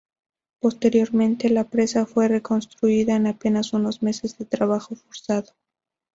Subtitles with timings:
[0.59, 5.53] Posteriormente la presa fue reconstruida en apenas unos meses de trabajo forzado.